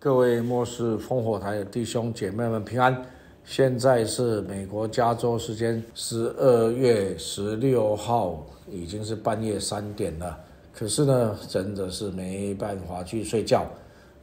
[0.00, 3.04] 各位末世烽火台的弟兄姐妹们平安。
[3.44, 10.38] 现在是美国加州时间十二月十六号，已经是半夜三点了。
[10.72, 13.66] 可是呢，真的是没办法去睡觉，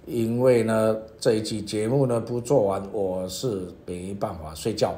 [0.05, 4.95] 因为呢，这一期节目呢不做完，我是没办法睡觉。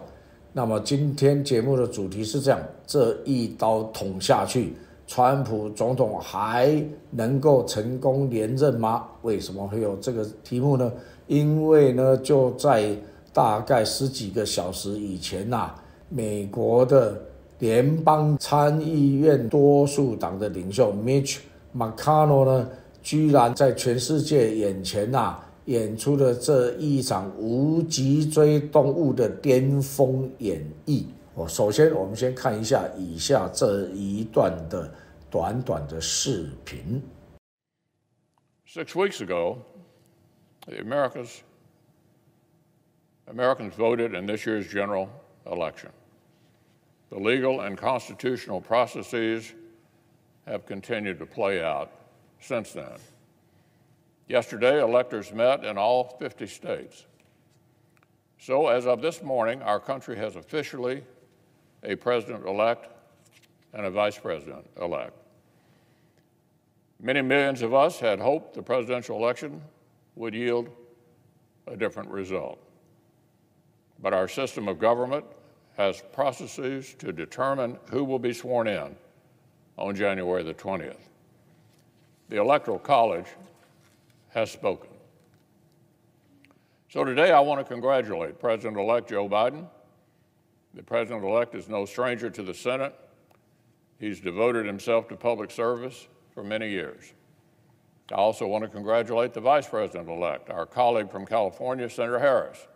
[0.53, 4.75] 那么今天节目的主题是这样：这一刀捅下去。
[5.07, 9.05] 川普总统还能够成功连任吗？
[9.21, 10.91] 为什么会有这个题目呢？
[11.27, 12.93] 因为呢，就在
[13.33, 15.71] 大概十几个小时以前呐，
[16.09, 17.19] 美国的
[17.59, 21.37] 联邦参议院多数党的领袖 Mitch
[21.75, 22.69] McConnell 呢，
[23.01, 31.03] 居然在全世界眼前呐，演出了这一场无脊椎动物的巅峰演绎。
[31.36, 34.92] 我首先，我们先看一下以下这一段的
[35.30, 37.02] 短短的视频。
[38.66, 39.58] Six weeks ago,
[40.66, 41.40] the Americans
[43.26, 45.08] Americans voted in this year's general
[45.46, 45.90] election.
[47.10, 49.52] The legal and constitutional processes
[50.46, 51.88] have continued to play out
[52.40, 52.98] since then.
[54.28, 57.06] Yesterday, electors met in all 50 states.
[58.38, 61.04] So, as of this morning, our country has officially
[61.87, 62.89] a president elect
[63.73, 65.13] and a vice president elect.
[67.01, 69.61] Many millions of us had hoped the presidential election
[70.15, 70.69] would yield
[71.67, 72.59] a different result.
[74.01, 75.25] But our system of government
[75.77, 78.95] has processes to determine who will be sworn in
[79.77, 80.97] on January the 20th.
[82.29, 83.27] The Electoral College
[84.29, 84.89] has spoken.
[86.89, 89.67] So today I want to congratulate President elect Joe Biden
[90.76, 92.94] the president elect is no stranger to the Senate.
[93.98, 97.12] He's devoted himself to public service for many years.
[98.10, 102.66] I also want to congratulate the vice president elect, our colleague from California, Senator Harris.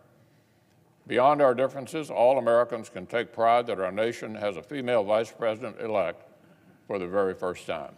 [1.05, 5.31] Beyond our differences, all Americans can take pride that our nation has a female vice
[5.31, 6.23] president elect
[6.87, 7.93] for the very first time.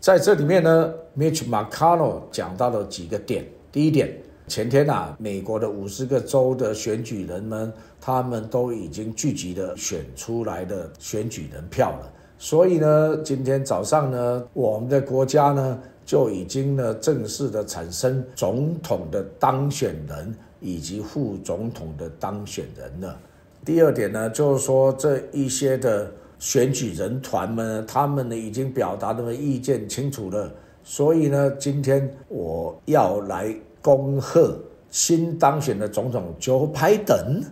[0.00, 3.44] 在这里面呢，Mitch McConnell 讲到了几个点。
[3.70, 4.16] 第一点，
[4.46, 7.72] 前天呐，美国的五十个州的选举人们，
[8.03, 12.11] 他们都已经聚集的选出来的选举人票了。
[12.37, 23.17] 所以呢，今天早上呢，我们的国家呢就已经呢正式的产生总统的当选人以及副总统的当选人了。
[23.63, 30.51] 第二点呢，就是说这一些的选举人团们，他们呢已经表达的意见清楚了。
[30.83, 33.55] 所以呢，今天我要来。
[33.83, 34.57] 恭贺
[34.89, 37.43] 新当选的总统 Joe Biden，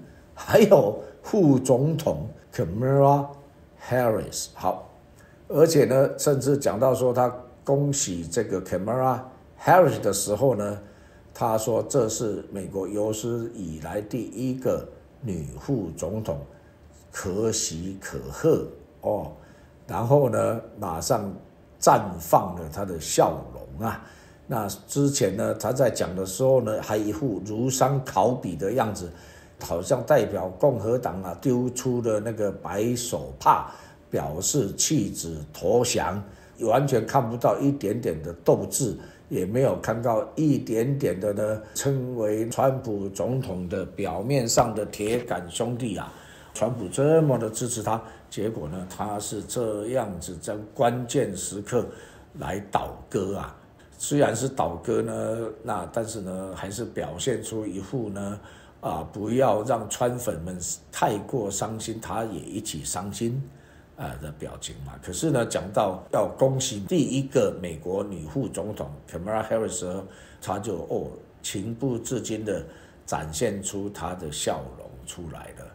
[0.46, 3.28] 还有副总统 Kamala
[3.90, 4.48] Harris。
[4.54, 4.90] 好，
[5.48, 9.20] 而且呢，甚至讲到说他恭喜这个 Kamala
[9.64, 10.80] Harris 的时候呢，
[11.34, 14.88] 他说这是美国有史以来第一个
[15.22, 16.40] 女副总统，
[17.12, 18.66] 可喜可贺
[19.02, 19.32] 哦。
[19.88, 21.32] 然后呢，马上
[21.80, 24.04] 绽放了他的笑容啊。
[24.48, 29.10] 那之前呢，他在讲的时候呢，还一副如丧考妣的样子，
[29.62, 33.72] 好像代表共和党啊丢出的那个白手帕，
[34.10, 36.22] 表示弃子投降，
[36.62, 38.96] 完全看不到一点点的斗志，
[39.30, 46.12] 也没有看到一点点的呢，称为川普总统的表面上的铁杆兄弟啊，
[46.54, 51.86] 川普这么的支持他，结果呢，他是这样子在关键时刻
[52.40, 53.56] 来倒戈啊。
[53.98, 58.40] 虽然是倒戈呢，那但是呢，还是表现出一副呢，
[58.82, 60.60] 啊，不要让川粉们
[60.92, 63.42] 太过伤心，他也一起伤心，
[63.96, 64.94] 啊的表情嘛。
[65.02, 69.86] 可是呢，讲到要恭喜第一个美国女副总统 Kamala Harris，
[70.42, 71.08] 他就哦
[71.42, 72.66] 情不自禁的
[73.06, 75.66] 展现出他的笑容出来了。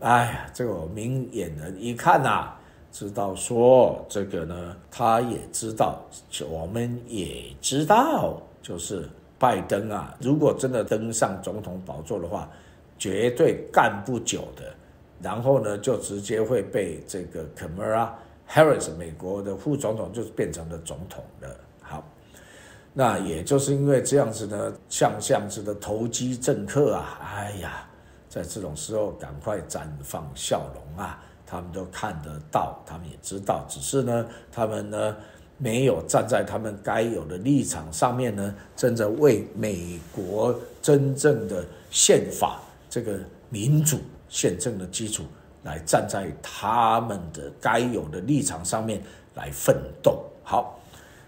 [0.00, 2.54] 哎呀，这个明眼人一看呐。
[2.92, 6.00] 知道说这个呢，他也知道，
[6.48, 9.06] 我们也知道，就是
[9.38, 12.48] 拜登啊，如果真的登上总统宝座的话，
[12.98, 14.72] 绝对干不久的，
[15.20, 18.10] 然后呢，就直接会被这个 Kamala
[18.48, 21.54] Harris 美国的副总统就变成了总统的。
[21.82, 22.02] 好，
[22.92, 27.86] 那也就是因为这样子呢，像这样子的投机政客啊，哎呀，
[28.28, 31.22] 在这种时候赶快绽放笑容啊！
[31.48, 35.16] 他们都看得到，他们也知道，只是呢，他们呢
[35.58, 42.60] 没有站在他们该有的立场上面呢，真的为美国真正的宪法
[42.90, 43.18] 这个
[43.48, 43.98] 民主
[44.28, 45.24] 宪政的基础
[45.62, 49.00] 来站在他们的该有的立场上面
[49.34, 50.22] 来奋斗。
[50.42, 50.78] 好，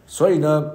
[0.07, 0.71] 所以呢，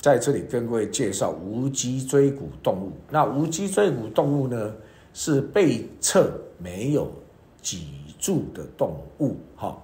[0.00, 2.92] 在这里跟各位介绍无脊椎骨动物。
[3.10, 4.72] 那无脊椎骨动物呢，
[5.12, 7.12] 是背侧没有
[7.60, 7.88] 脊
[8.18, 9.76] 柱的动物，哈，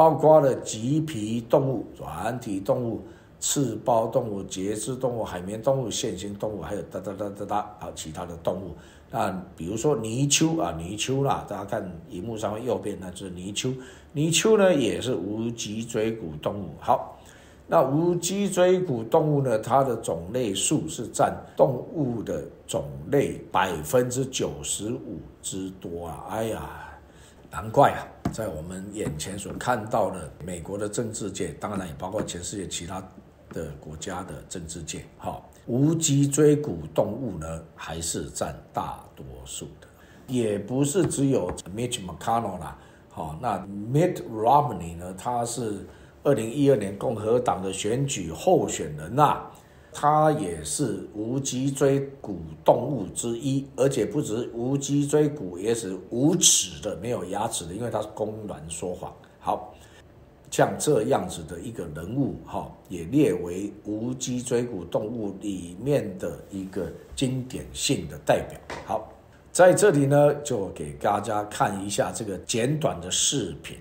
[0.00, 3.02] 包括了棘皮动物、软体动物、
[3.38, 8.74] 刺胞动物、节肢动物、海绵动物、线形动物，还有哒哒哒哒哒啊，其他的动物。
[9.10, 13.76] 那比如说泥鳅啊，泥鳅啦，大家看荧幕上面右边那就是泥鳅。
[14.12, 16.70] 泥鳅呢也是无脊椎骨动物。
[16.80, 17.18] 好，
[17.66, 26.24] 那无脊椎骨动物呢，它的种类数是占动物的种类百分之九十五之多啊！
[26.30, 26.89] 哎呀，
[27.50, 33.02] 难怪啊，在我们眼前所看到的美国的政治界，当然也包括全世界其他
[33.50, 35.42] 的国家的政治界，哈。
[35.66, 39.86] 无脊椎骨动物呢，还是占大多数的，
[40.26, 42.76] 也不是只有 Mitch McConnell 啦，
[43.08, 43.58] 好，那
[43.92, 45.86] Mitt Romney 呢，他是
[46.24, 49.42] 二零一二年共和党的选举候选人呐，
[49.92, 59.12] 它也是无脊椎骨动物之一，而且不止无脊椎骨，也是无齿的，没有牙齿的，因为它是公然说谎。
[59.38, 59.74] 好。
[60.52, 68.58] 像这样子的一个人物，哈，也列为无脊椎骨动物里面的一个经典性的代表。
[68.84, 69.12] 好，
[69.52, 73.76] 在这里呢，就给大家看一下这个简短的视频。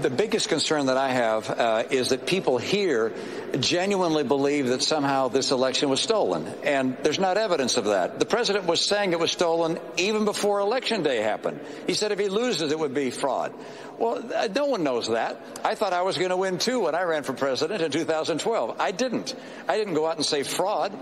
[0.00, 3.14] The biggest concern that I have uh, is that people here
[3.58, 8.18] genuinely believe that somehow this election was stolen, and there's not evidence of that.
[8.18, 11.60] The president was saying it was stolen even before election day happened.
[11.86, 13.54] He said if he loses, it would be fraud.
[13.98, 15.40] Well, uh, no one knows that.
[15.64, 18.76] I thought I was going to win too when I ran for president in 2012.
[18.78, 19.34] I didn't.
[19.66, 20.92] I didn't go out and say fraud.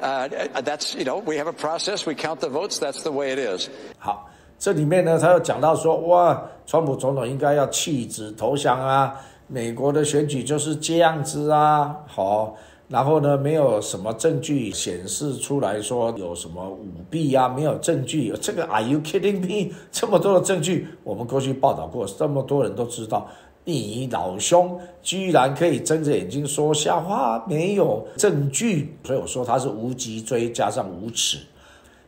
[0.00, 3.32] Uh, that's, you know, we have a process, we count the votes, that's the way
[3.32, 3.68] it is.
[3.98, 4.33] 好。
[4.58, 9.14] 这里面呢，他又讲到说，哇，川普总统应该要弃子投降啊，
[9.46, 12.54] 美国的选举就是这样子啊，好，
[12.88, 19.74] 然后呢，没有什么证据显示出来说有什么舞弊啊，没有证据，这个 Are you kidding me？
[19.92, 23.26] 这么多的证据，我们过去报道过，这么多人都知道，
[23.64, 31.38] 你老兄居然可以睁着眼睛说瞎话，没有证据，所以我说他是无脊椎加上无耻。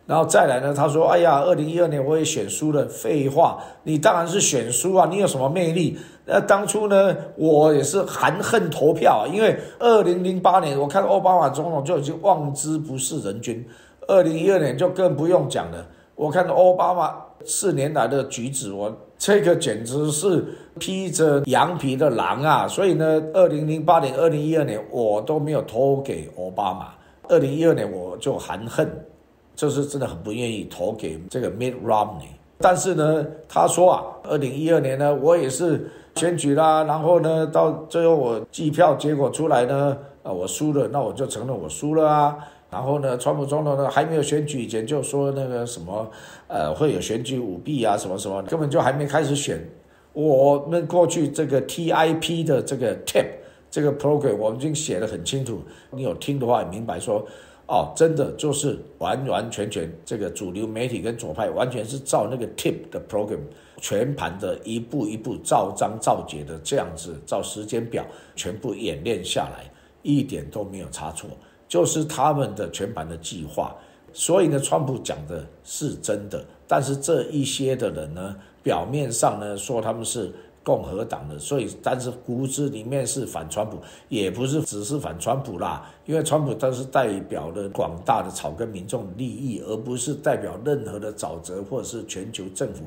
[0.07, 0.73] 然后再来呢？
[0.73, 2.87] 他说：“哎呀，二零一二年我也选输了。
[2.87, 5.09] 废话，你当然是选输啊！
[5.11, 5.99] 你有什么魅力？
[6.25, 13.67] 那当初呢，我也是含恨投票，因为二零零八年我看奥巴马总统就已经望之不是人君，
[14.07, 15.85] 二零一二年就更不用讲了。
[16.15, 17.13] 我看奥巴马
[17.45, 20.45] 四年来的举止，我这个简直是
[20.79, 22.69] 披着羊皮的狼啊！
[22.69, 26.91] 所以呢，二零零八年、二零一二年我都没有投给奥巴马，
[27.29, 28.89] 二零一二年我就含恨。”
[29.57, 42.37] 就是真的很不愿意投给这个 Mitt Romney，但是呢，他说啊，二零一二年呢，我也是选举啦，然后呢，到最后我计票结果出来呢，啊，我输了，那我就承认我输了啊。
[42.71, 46.07] 然后呢，川普总统呢还没有选举以前就说那个什么，
[46.49, 49.59] 呃，会有选举舞弊啊，什么什么，根本就还没开始选。
[50.13, 53.25] 我们过去这个 TIP 的这个 tip
[53.71, 55.63] 这个 program，我们已经写的很清楚，
[55.93, 57.25] 你有听的话也，明白说。
[57.69, 63.41] 哦，真的就是完完全全这个主流媒体跟左派完全是照那个 tip 的 program
[63.81, 69.69] 全盘的一步一步照章照节的这样子照时间表全部演练下来，
[70.03, 71.29] 一点都没有差错，
[71.67, 73.75] 就是他们的全盘的计划。
[74.13, 80.33] 所以呢，川普讲的是真的，但是这一些的人呢，表面上呢说他们是。
[80.67, 92.83] 共和党的，所以但是骨子里面是反川普，也不是只是反川普啦，因为川普他是代表了广大的草根民众利益，而不是代表任何的沼泽或者是全球政府。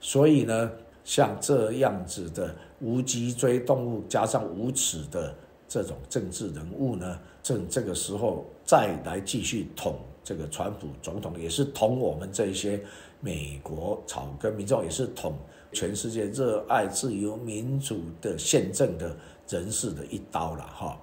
[0.00, 0.70] 所以呢，
[1.02, 5.34] 像这样子的无脊椎动物加上无耻的
[5.66, 12.80] 这种政治人物呢，正这个时候再来继续捅这个川普总统，也是捅我们这些
[13.20, 15.34] 美国草根民众，也是捅。
[15.72, 19.16] 全世界热爱自由民主的宪政的
[19.48, 20.98] 人士的一刀了哈。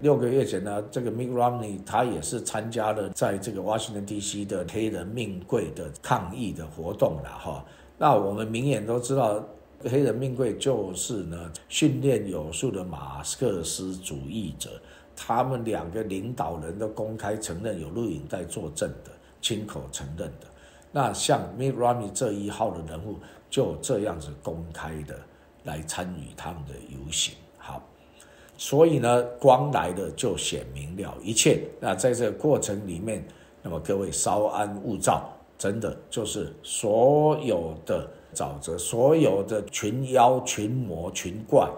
[0.00, 4.44] 六个月前呢，这个 Mitt Romney 他也是参加了在这个 Washington D.C.
[4.44, 7.64] 的黑人命贵的抗议的活动了哈。
[7.98, 9.44] 那我们明眼都知道，
[9.82, 14.80] 黑人命贵就是呢训练有素的马克思主义者，
[15.16, 19.10] 他们两个领导人都公开承认有录影带作证的，
[19.42, 20.46] 亲口承认的。
[20.92, 23.16] 那像 Mitt Romney 这一号的人物。
[23.50, 25.18] 就这样子公开的
[25.64, 27.82] 来参与他们的游行，好，
[28.58, 31.62] 所以呢，光来的就显明了一切。
[31.80, 33.26] 那在这个过程里面，
[33.62, 41.70] 那么各位稍安勿躁，真的就是所有的沼泽，所有的群妖、群魔、群怪，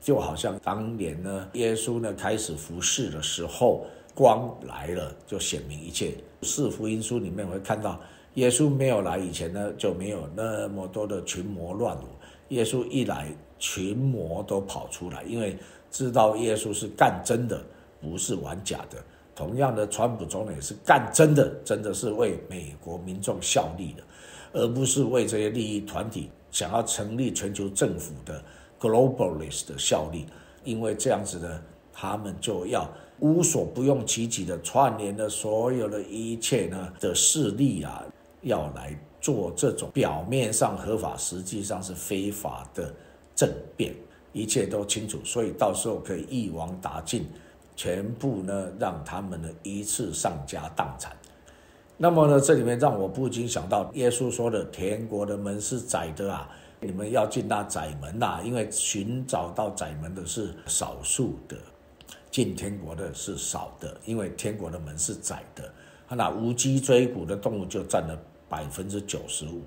[0.00, 6.14] 就好像当年呢，耶稣呢开始服侍的时候，光来了，就显明一切。
[6.42, 8.00] 四福音书里面会看到，
[8.36, 12.06] 耶稣没有来以前呢，就没有那么多的群魔乱舞。
[12.50, 13.28] 耶稣一来，
[13.58, 15.56] 群魔都跑出来，因为
[15.90, 17.60] 知道耶稣是干真的，
[18.00, 18.98] 不是玩假的。
[19.34, 24.02] 同样的，川普总统也是干真的，真的是为美国民众效力的，
[24.52, 28.42] 而不是为这些利益团体想要成立全球政府的
[28.78, 30.26] globalist 的效力。
[30.62, 31.62] 因为这样子呢，
[31.92, 32.90] 他们就要
[33.20, 38.04] 无所不用其极的串联了所有的一切呢的势力啊，
[38.46, 42.94] 要来做这种表面上合法，实际上是非法的
[43.34, 43.92] 政变，
[44.32, 47.26] 一切都清楚，所以到时候可以一网打尽，
[47.74, 51.14] 全部呢让他们呢一次上家当产。
[51.98, 56.48] 那么呢，这里面让我不禁想到耶稣说的：“天国的门是窄的啊。”
[56.78, 61.56] 你们要进那窄门呐，因为寻找到窄门的是少数的，
[62.30, 65.72] 进天国的是少的，因为天国的门是窄的。
[66.10, 68.16] 那无脊椎骨的动物就占了
[68.48, 69.62] 百分之九十五。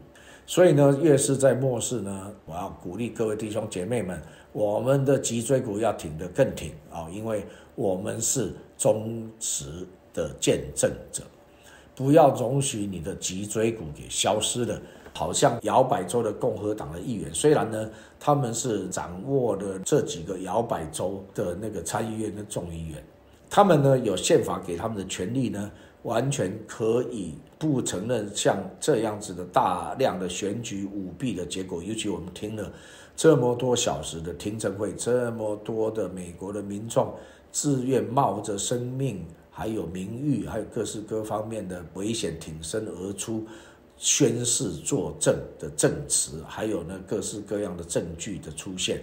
[0.46, 4.22] 所以呢，越是在末世呢，我要鼓励各位弟兄姐妹们，
[4.52, 7.46] 我们的脊椎骨要挺得更挺啊，因为
[7.76, 11.24] 我们是忠实的见证者，
[11.96, 14.82] 不要容许你的脊椎骨给消失了。
[15.12, 23.04] 好像摇摆州的共和党的议员，虽然呢，他们是掌握了这几个摇摆州的那个参议院跟众议院，
[23.50, 25.70] 他们呢有宪法给他们的权利呢，
[26.04, 31.84] 完全可以不承认像这样子的大量的选举舞弊的结果。
[31.84, 32.72] 尤其我们听了
[33.16, 37.14] 这么多小时的听证会，这么多的美国的民众
[37.52, 43.46] 自愿冒着生命、还有名誉、还有各式各方面的危险挺身而出。
[44.02, 49.02] 宣誓作证的证词，还有呢各式各样的证据的出现，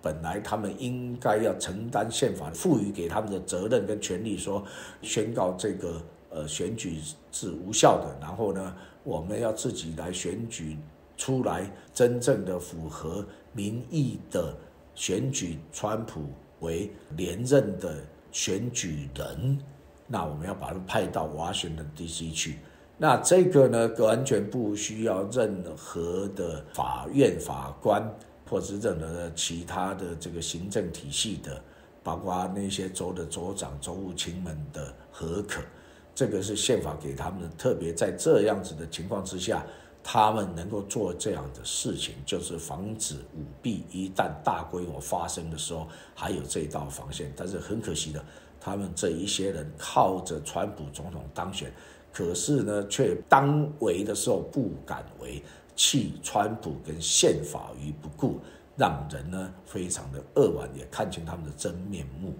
[0.00, 4.64] 本来他们应该要承担宪法赋予给他们的责任跟权利，说
[5.02, 6.00] 宣告这个
[6.36, 7.00] 呃选举
[7.32, 10.76] 是无效的，然后呢我们要自己来选举
[11.16, 14.54] 出来真正的符合民意的
[14.94, 16.26] 选举川普
[16.60, 17.96] 为连任的
[18.30, 19.58] 选举人，
[20.06, 22.30] 那我们要把他派到华盛顿 D.C.
[22.30, 22.58] 去。
[22.98, 28.02] 那这个呢，完全不需要任何的法院法官，
[28.48, 31.62] 或者任何的其他的这个行政体系的，
[32.02, 35.62] 包括那些州的州长、州务卿们的合可。
[36.16, 39.62] 这个是宪法给他们的，特别在这样子的情况之下，
[40.02, 47.30] 他们能够做这样的事情，就是防止舞弊一旦大规模发生的时候，还有这一道防线。
[47.36, 48.24] 但是很可惜的，
[48.58, 51.70] 他们这一些人靠着川普总统当选。
[52.14, 55.42] 可是呢，却当为的时候不敢为，
[55.74, 58.40] 弃川普跟宪法于不顾，
[58.74, 62.32] 让人呢非常的扼腕，也看清他们的真面目。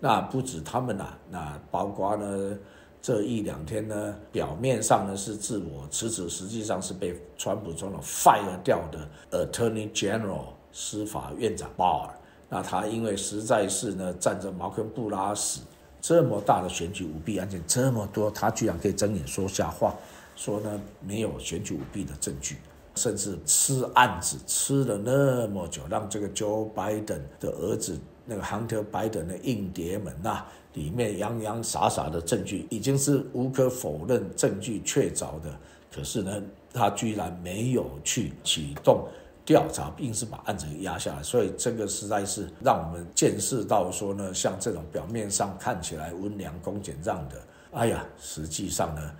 [0.00, 2.58] 那不止他们呐，那包括呢
[3.02, 12.14] 这一两天呢，表面上呢是自我辞职，实际上是被川普总统 fire 掉的 Attorney General 司法院长鲍尔。
[12.48, 15.60] 那他因为实在是呢站着茅坑不拉屎。
[16.00, 19.94] 这么大的选举舞弊案件这么多，他居然可以睁眼说瞎话，
[20.36, 22.56] 说呢没有选举舞弊的证据，
[22.96, 35.58] 甚至吃案子吃了那么久，让这个 Joe Biden 的儿子那个 Hunter Biden 的硬碟门呐，里面洋洋洒洒的证据已经是无可否认、证据确凿的，
[35.92, 39.06] 可是呢，他居然没有去启动。
[39.44, 49.12] 调查，硬是把案子压下来，所以这个实在是让我们见识到说呢，像这种表面上看起来温良恭俭让的，哎呀，实际上呢，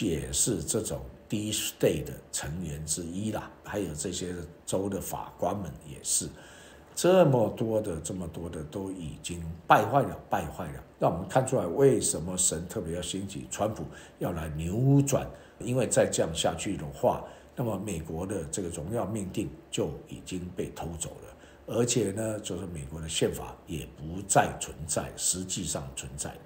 [0.00, 3.48] 也是这种 D state 的成员之一啦。
[3.62, 4.34] 还有这些
[4.66, 6.28] 州的法官们也是，
[7.00, 13.84] 这么多的这么多的都已经败坏了，败坏了，让我们看出来为什么神特别要兴起川普
[14.18, 15.24] 要来扭转，
[15.60, 17.24] 因为再这样下去的话。
[17.54, 26.40] 那么美国的这个荣耀命定就已经被偷走了，而且呢，就是美国的宪法也不再存在，实际上存在了，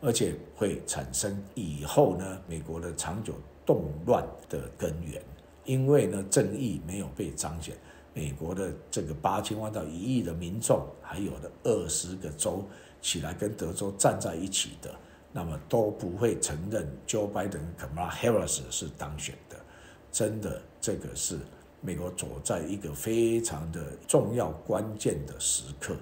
[0.00, 5.22] 而且会产生以后呢，美国的长久动乱的根源，
[5.64, 7.76] 因为呢，正义没有被彰显，
[8.14, 12.64] 美国的这个八千万到一亿的民众，还有的二十个州
[13.00, 14.94] 起来跟德州站在一起的，
[15.32, 19.56] 那么都不会承认 Joe Biden、Kamala Harris 是当选的。
[20.10, 21.38] 真的，这个是
[21.80, 25.96] 美国走在一个非常的重要关键的时刻，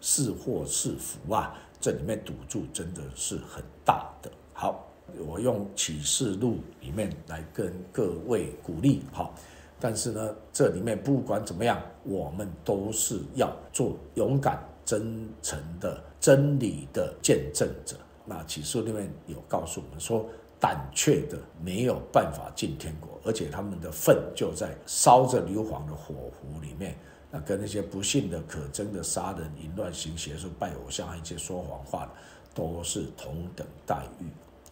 [0.00, 1.58] 是祸是福啊！
[1.80, 4.30] 这里面赌注真的是很大的。
[4.52, 4.86] 好，
[5.26, 9.02] 我用启示录里面来跟各位鼓励。
[9.12, 9.34] 好，
[9.80, 17.96] 但是呢，这里面不管怎么样，我们都是要做勇敢、真诚的真理的见证者。
[18.24, 20.24] 那起诉里面有告诉我们说，
[20.58, 26.96] 胆怯的没有办法进天国，而且他们的粪就在烧着硫磺的火湖里面。
[27.30, 32.12] 那跟那些不幸的、可憎的杀人、淫乱、行邪术、拜偶像、一些说谎话的，
[32.54, 34.24] 都是同等待遇。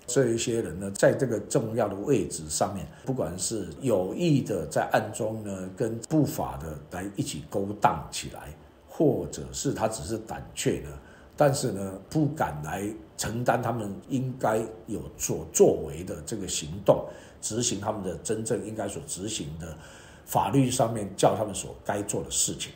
[0.06, 8.52] 这一些人呢，在这个重要的位置上面，不管是有意的在暗中呢，跟不法的来一起勾当起来，
[8.88, 10.90] 或者是他只是胆怯呢，
[11.37, 17.06] 但是呢，不敢来承担他们应该有所作为的这个行动，
[17.40, 19.76] 执行他们的真正应该所执行的
[20.26, 22.73] 法律上面叫他们所该做的事情。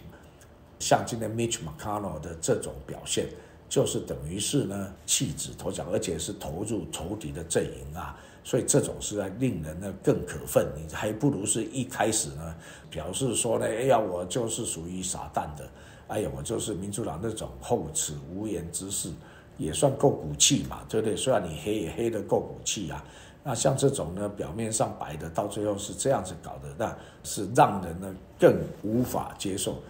[0.79, 3.27] 像今天 Mitch McConnell 的这种表现。
[3.69, 10.67] 就是等于是呢弃子投降，而且是投入仇敌的阵营啊，所以这种是在令人呢更可愤。
[10.77, 12.55] 你还不如是一开始呢
[12.91, 15.69] 表示说呢，哎呀，我就是属于傻蛋的，
[16.09, 19.11] 哎呀，我就是民主党那种厚此无言之士，
[19.59, 21.17] 也算够骨气嘛，对不对？
[21.17, 23.05] 虽然你黑也黑的够骨气啊，
[23.43, 29.83] 那像这种呢表面上白的，到最后是这样子搞的，那是让人呢更无法接受，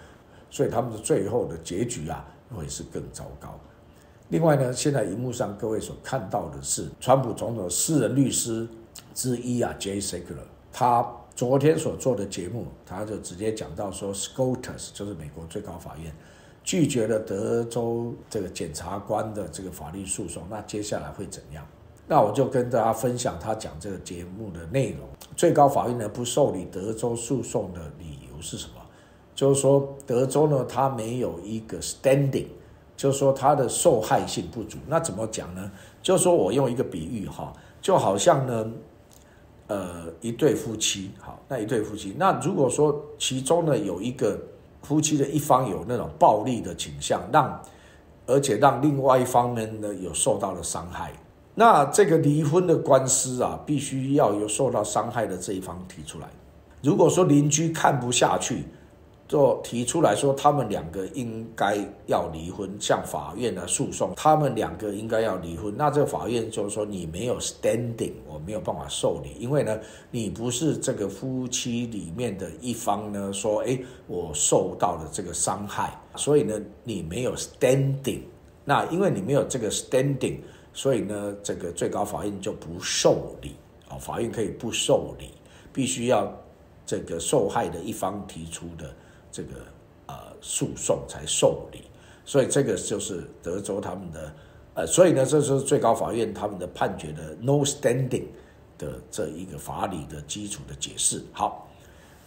[0.51, 2.25] 所以他们的最后的结局啊
[2.55, 3.59] 会是更糟糕。
[4.29, 8.67] 另外呢，现在荧幕上各位所看到的是川普总统私人律师
[9.15, 16.13] 之一啊，Jay Sekulow，他昨天所做的节目，他就直接讲到说，Scotus 就是美国最高法院
[16.65, 21.65] 拒绝了德州这个检察官的这个法律诉讼，那接下来会怎样？
[22.09, 25.09] 那我就跟大家分享他讲这个节目的内容。
[25.37, 28.76] 最高法院呢不受理德州诉讼的理由是什么？
[29.37, 32.47] 就是说德州呢，它没有一个 standing。
[32.97, 35.71] 就是说它的受害性不足，那怎么讲呢？
[36.03, 37.53] 就是说我用一个比喻哈，
[37.83, 38.73] 就好像呢，
[39.67, 44.41] 呃，一对夫妻，好，那一对夫妻，那如果说其中呢有一个
[44.83, 47.61] 夫妻的一方有那种暴力的倾向，让
[48.25, 51.13] 而且让另外一方面呢有受到了伤害，
[51.55, 56.27] 那这个离婚的官司啊，必须要有受到伤害的这一方提出来。
[56.83, 58.65] 如果说邻居看不下去。
[59.29, 65.75] 就提出来说，他们两个应该要离婚，向法院来诉讼，他们两个应该要离婚。
[65.77, 69.79] 那这个法院就是说，你没有 standing，我没有办法受理，因为呢，
[70.11, 78.21] 你不是这个夫妻里面的一方呢，说，哎，我受到了这个伤害，所以呢，你没有 standing。
[78.65, 80.39] 那因为你没有这个 standing，
[80.73, 83.57] 所以呢，这个最高法院就不受理。
[83.89, 85.31] 啊，法院可以不受理，
[85.73, 86.33] 必须要
[86.85, 88.93] 这个受害的一方提出的。
[89.37, 89.51] 这个
[90.07, 91.83] 呃诉讼才受理，
[92.25, 94.33] 所以这个就是德州他们的
[94.73, 98.25] 呃，所以呢，这是最高法院他们的判决的 no standing
[98.79, 101.23] 的这一个法理的基础的解释。
[101.33, 101.69] 好，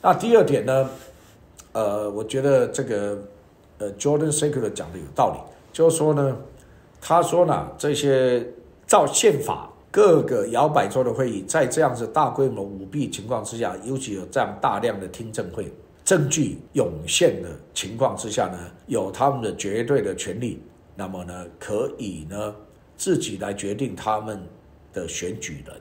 [0.04, 0.88] 那第二点呢，
[1.72, 3.18] 呃，我觉得这个
[3.80, 5.40] 呃 Jordan s e k e r 讲的有道理，
[5.74, 6.38] 就是说呢，
[7.02, 8.46] 他说呢，这些
[8.86, 15.74] 照宪法各个摇摆州的会议，在这样子大规模舞弊情况之下，尤其有这样大量的听证会。
[16.10, 20.60] 证据涌现的情况之下呢，有他们的绝对的权利，
[20.96, 22.56] 那么呢，可以呢
[22.98, 24.42] 自己来决定他们
[24.92, 25.76] 的选举人，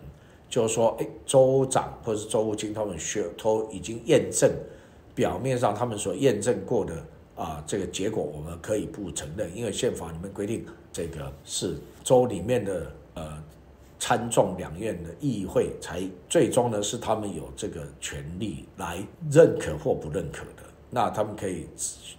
[0.47, 4.53] 就是说，哎，州长或是州务卿他们选都已经验证，
[5.15, 7.03] 表面上他们所验证过的
[7.35, 10.63] 啊，这个结果我们可以不承认，因为宪法里面规定，
[10.93, 13.43] 这个是州里面的呃。
[13.99, 18.99] 参众两院的议会才最终呢，是他们有这个权利来
[19.31, 20.63] 认可或不认可的。
[20.91, 21.67] 那他们可以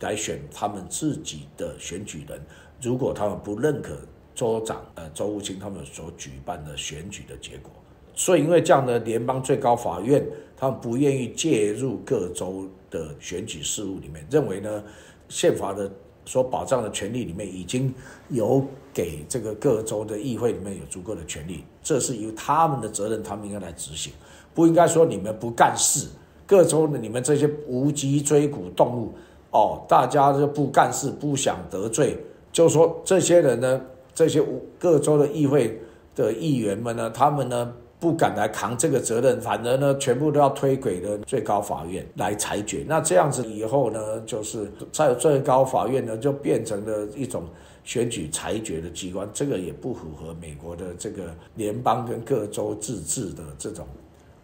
[0.01, 2.39] 来选他们自己的选举人。
[2.81, 3.97] 如果他们不认可
[4.35, 7.71] 州长呃州务卿他们所举办的选举的结果，
[8.13, 14.83] 所以因为这样的联邦最高法院他们不愿意介入各州的选举事务里面，认为呢
[15.27, 15.91] 宪法的。
[16.29, 17.91] 所保障的权利里面已经
[18.29, 18.63] 有
[18.93, 24.13] 给这个各州的议会里面有足够的权利，这是由他们的责任，他们应该来执行，
[24.53, 26.07] 不应该说你们不干事，
[26.45, 29.15] 各州的你们这些无脊椎骨动物
[29.49, 32.15] 哦，大家就不干事，不想得罪，
[32.51, 33.81] 就说这些人呢，
[34.13, 34.39] 这些
[34.77, 35.81] 各州的议会
[36.13, 37.73] 的议员们呢，他们呢。
[37.99, 42.85] 不敢来扛这个责任，反而呢，全部都要推给了最高法院来裁决。
[42.88, 47.43] 那这样子以后呢，就是在最高法院呢，就变成了一种
[47.83, 49.29] 选举裁决的机关。
[49.33, 53.85] 这个也不符合美国的这个联邦跟各州自治的这种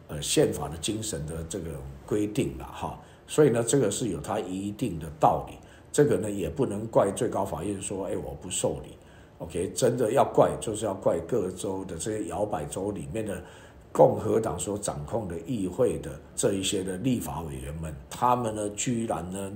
[0.10, 1.70] 呃宪法的精神的这个
[2.06, 3.00] 规定了哈。
[3.26, 5.56] 所以呢，这个是有它一定的道理。
[5.94, 8.98] 这个呢，也不能怪最高法院说，哎，我不受理。
[9.40, 13.44] OK，真的要怪，就是要怪各州的这些摇摆州里面的
[13.92, 19.52] 共和党所掌控的议会的这一些的立法委员们，他们呢居然呢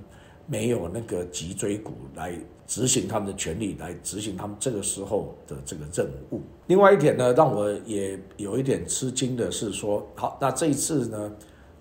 [0.46, 2.38] 没有那个脊椎骨来
[2.68, 6.42] 执行他们的权利，来执行他们这个时候的这个任务。
[6.68, 11.32] 另外一点呢，让我也有一点吃惊的是说，好，那这一次呢，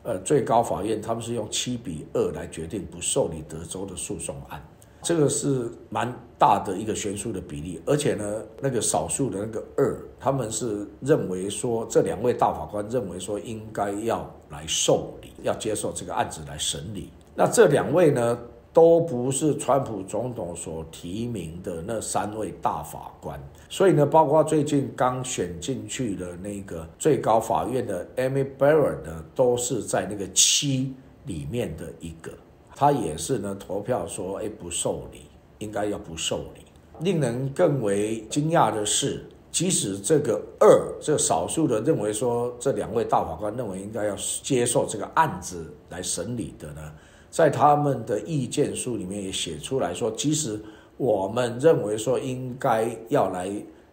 [0.04, 4.64] 呃，最高法院他们是用七比二来决定不受理德州的诉讼案。
[5.02, 17.10] 这个是蛮大的一个悬殊的比例，而且呢，那个少数的那个二，他们是认为说，这两位大法官认为说，应该要来受理，要接受这个案子来审理。
[17.34, 18.38] 那这两位呢，
[18.72, 30.92] 都不是川普总统所提名的那三位大法官，所以呢，包括最近刚选进去的那个最高法院的 Amy Barrett 呢，都是在那个七
[31.26, 32.32] 里面的一个。
[32.80, 35.22] 他也是呢，投票说，哎，不受理，
[35.58, 36.60] 应该要不受理。
[37.00, 44.14] 令人更为惊讶的是，即使这个二，这少数的认为说，这两位大法官认为应该要
[44.44, 46.92] 接受这个案子来审理的呢，
[47.32, 50.56] 在他们的意见书里面也写出来说，即使
[50.96, 53.50] 我们认为说应该要来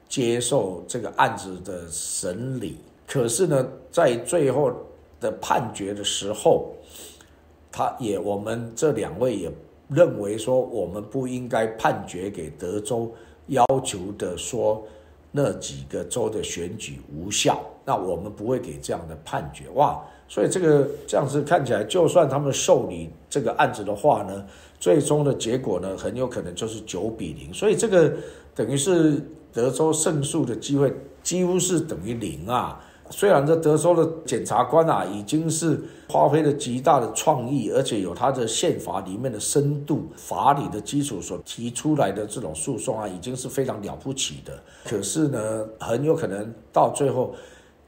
[0.07, 4.71] 接受这个案子的审理，可是呢，在最后
[5.19, 6.71] 的判决的时候。
[7.77, 9.51] 他也，我们这两位也
[9.89, 13.13] 认为说，我们不应该判决给德州
[13.47, 14.81] 要求的说
[15.29, 20.01] 那几个州的选举无效，那我们不会给这样的判决哇。
[20.25, 24.45] 所以这个这样子看起来，就算他们受理这个案子的话呢，
[24.79, 27.53] 最终的结果呢，很有可能就是九比零。
[27.53, 28.13] 所以这个
[28.55, 32.81] 等于是德州胜诉的机会几乎是等于零啊。
[33.17, 44.51] 虽然这德州的检察官啊，已经是发挥了极大的创意，而且有他的宪法里面的深度、法理的基础所提出来的这种诉讼啊，已经是非常了不起的。
[44.83, 47.33] 可是呢，很有可能到最后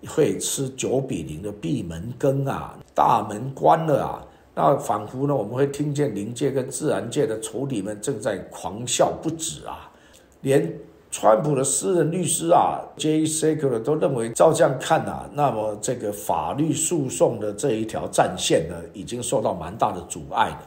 [0.07, 4.25] 会吃九比零的闭门羹啊，大门关了啊。
[4.55, 9.91] 那仿佛呢，我们会听见灵界跟自然界的仇敌们正在狂笑不止啊，
[10.39, 10.73] 连。
[11.09, 13.25] 川普的私人律师啊，J.
[13.25, 20.59] Saker 都认为，照这样看啊，那么这个法律诉讼的这一条战线呢，已经受到蛮大的阻碍的。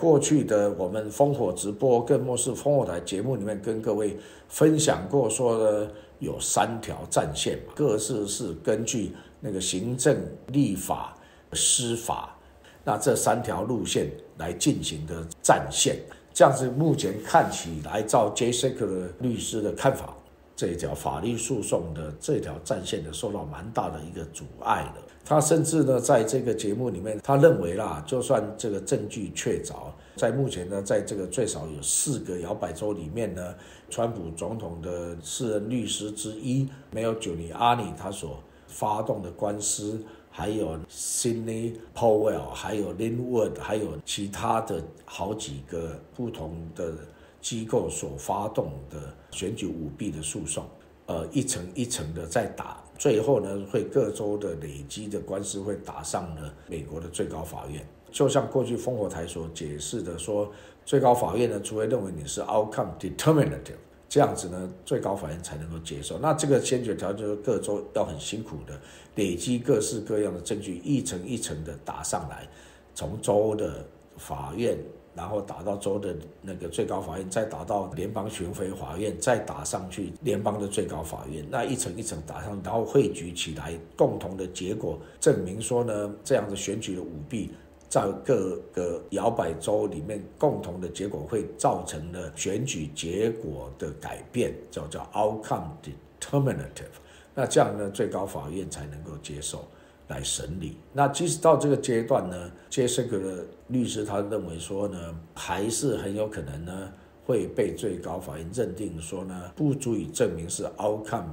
[0.00, 4.16] 过去的我们烽火直播，更莫是烽火台节目里面跟各位
[4.48, 5.88] 分享过，说呢
[6.20, 11.16] 有三条战线，各自是根据那个行政、立法、
[11.52, 12.36] 司法，
[12.84, 14.08] 那这三条路线
[14.38, 15.96] 来进行的战线。
[16.38, 18.52] 这样子，目前看起来，照 J.
[18.52, 20.16] s e k e r 律师的看法，
[20.54, 25.02] 这条法律诉讼的这条战线呢，受到蛮大的一个阻碍的。
[25.24, 33.42] 他甚至呢，在这个节目里面，他认为啦，就算这个证据确凿，在目前呢，在这个最少有四个摇摆州里面呢，
[33.90, 40.00] 川普总统的私人律师之一，没有九尼阿尼他所发动的官司。
[40.38, 46.94] 还有 Sydney Powell，还有 Linwood，还有其他的好几个不同的
[47.40, 50.64] 机构所发动的选举舞弊的诉讼，
[51.06, 57.84] 呃，一层一层的在打，最后呢，会各州的累积的官司会打上了美国的最高法院。
[58.12, 60.48] 就像过去烽火台所解释的说，
[60.84, 63.74] 最高法院呢，除非认为你是 outcome determinative。
[64.08, 66.18] 这样子呢，最高法院才能够接受。
[66.18, 68.80] 那这个先决条就是各州要很辛苦的
[69.16, 72.48] 累积各式各样的证据，一层一层的打上来，
[72.94, 73.84] 从州的
[74.16, 74.78] 法院，
[75.14, 81.44] 然后打到州的那个最高法院，再打到联邦巡回法院，再打上去联邦的最高法院。
[81.50, 87.50] 那一层一层打上，然后汇聚起来，共同的结果证明说呢，这样的选举的舞弊。
[87.88, 96.92] 在各个摇摆州里面，共同的结果会造成了选举结果的改变，叫叫 outcome determinative。
[97.34, 99.66] 那这样呢，最高法院才能够接受
[100.08, 100.76] 来审理。
[100.92, 106.92] 那即使到这个阶段呢，杰森克的律师他认为说呢，还是很有可能呢
[107.24, 111.30] 会被最高法院认定说呢，不足以证明是 outcome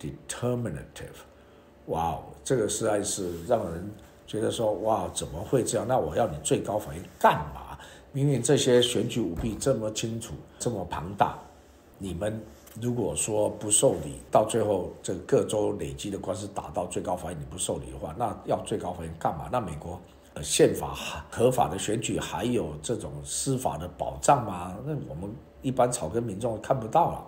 [0.00, 1.18] determinative。
[1.88, 3.90] 哇哦，这个实在是让人。
[4.28, 5.88] 觉得说哇，怎么会这样？
[5.88, 7.78] 那我要你最高法院干嘛？
[8.12, 11.38] 明明这些选举舞弊这么清楚、这么庞大，
[11.96, 12.40] 你们
[12.80, 19.48] 如果说不受理，到最后这各州累积的官司打到最高法院，你不受理的话，那要最高法院干嘛？
[19.50, 19.98] 那美国
[20.34, 20.94] 呃宪法
[21.30, 24.76] 合法的选举还有这种司法的保障吗？
[24.84, 27.26] 那我们一般草根民众看不到了。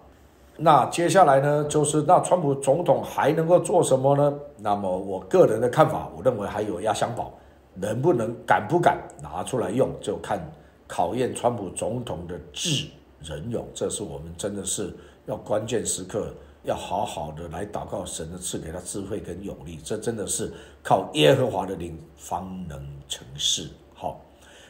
[0.62, 4.38] 那接下来呢，就是那川普总统还能够做什么呢？
[4.59, 7.33] 那么我个人的看法，我认为还有压箱宝，
[7.73, 10.38] 能不能敢不敢拿出来用，就看
[10.87, 12.87] 考验川普总统的智
[13.23, 13.66] 仁勇。
[13.73, 14.94] 这是我们真的是
[15.25, 16.29] 要关键时刻
[16.64, 19.79] 要好好的来祷告神的赐给他智慧跟勇力。
[19.83, 23.66] 这真的是靠耶和华的灵方能成事。
[23.94, 24.20] 好，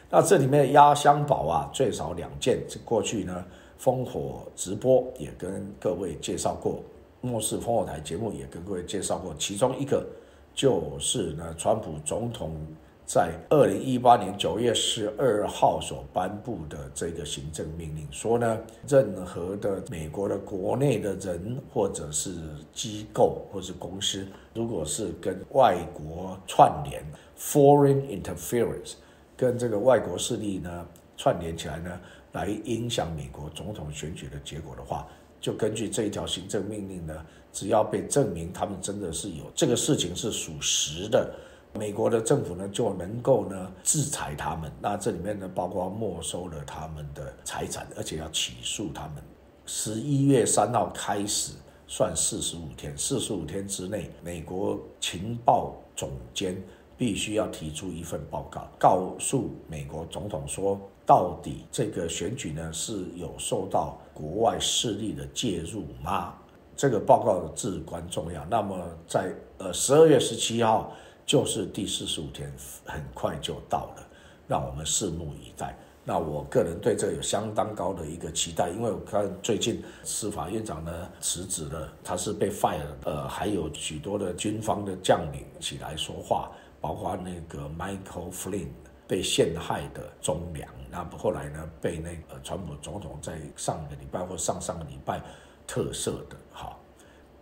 [0.09, 2.63] 那这里面压箱宝啊，最少两件。
[2.69, 3.43] 这过去呢。
[3.81, 6.83] 烽火直播也跟各位介绍过，
[7.21, 10.05] 末世烽火台节目也跟各位介绍过，其中一个
[10.53, 12.55] 就是呢，川普总统。
[13.03, 22.31] 在二零一八年九月十二号所颁布的这个行政命令说呢，任何的美国的国内的人或者是
[22.71, 27.03] 机构或是公司，如果是跟外国串联
[27.37, 28.93] （foreign interference），
[29.35, 31.99] 跟这个外国势力呢串联起来呢，
[32.33, 35.07] 来影响美国总统选举的结果的话，
[35.39, 41.33] 就根据这一条行政命令呢，只要被证明他们真的是有这个事情是属实的。
[41.73, 49.23] 美国的政府呢就能够呢制裁他们，那这里面呢包括没收了他们的财产，而且要起诉他们。
[49.65, 51.53] 十一月三号开始
[51.87, 56.61] 算四十五天，四十五天之内，美国情报总监
[57.01, 66.35] 必须要提出一份报告，告诉美国总统说，到底这个选举呢是有受到国外势力的介入吗？
[66.75, 68.45] 这个报告至关重要。
[68.51, 70.93] 那么在呃十二月十七号。
[71.23, 72.51] 就是第四十五天，
[72.83, 74.07] 很快就到了，
[74.47, 75.77] 让我们拭目以待。
[76.03, 88.67] 那我个人对这有相当高的一个期待，因为我看最近司法院长呢辞职了，他是被 fire，呃，还有许多的军方的将领起来说话，包括那个 Michael Flynn
[89.07, 95.21] 被陷害的忠良，那后来呢被那个川普总统在上个礼拜或上上个礼拜
[95.65, 96.75] 特赦的，哈，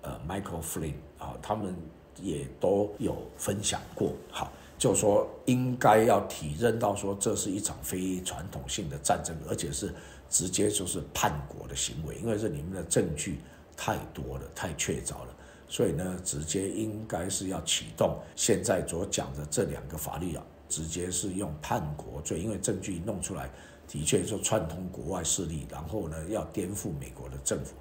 [0.02, 1.73] 呃，Michael Flynn 啊，他们。
[2.21, 9.95] 也都有分享过，好，就说应该要体认到说这是一场非传统性的战争，而且是
[10.30, 13.39] 直接就是叛国的行为，因为这里面的证据
[13.78, 15.34] 太多了，太确凿了，
[15.70, 23.50] 所以呢，直接应该是要启动现在所讲的这两个法律啊，直接是用叛国罪，因为证据弄出来
[23.88, 27.76] 的确就串通国外势力，然后呢要颠覆美国的政府。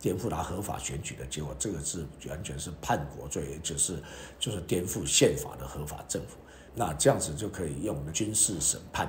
[0.00, 4.02] 颠覆他合法选举的结果，这个是完全是叛国罪，也就是
[4.38, 6.36] 就是颠覆宪法的合法政府。
[6.74, 9.08] 那这样子就可以用军事审判，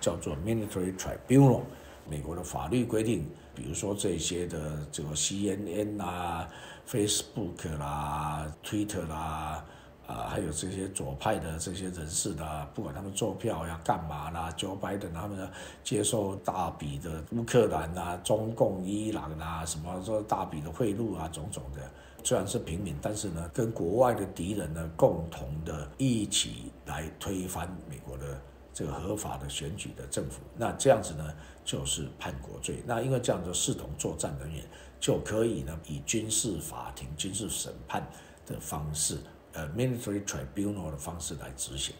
[0.00, 1.62] 叫做 military tribunal。
[2.08, 6.48] 美国的法律规定，比如说这些的这个 CNN 啦、
[6.88, 9.64] Facebook 啦、Twitter 啦。
[10.06, 15.50] 啊，还有这些左派的这些人士的，不管他们做票呀干嘛啦，Joe Biden 他们
[15.82, 21.82] 接受大笔的乌克兰啊、中共、伊朗啊，什么说大笔的贿赂啊，种种的，
[22.22, 28.40] 虽然是平民，但是呢，跟国外的敌人呢，共同的一起来推翻美国的
[28.76, 31.34] 这个合法的选举的政府，那这样子呢，
[31.64, 32.82] 就是叛国罪。
[32.84, 34.62] 那因为这样的视同作战人员，
[35.00, 38.06] 就可以呢，以军事法庭、军事审判
[38.44, 39.16] 的方式。
[39.54, 41.94] 呃，military tribunal 的方式来执行，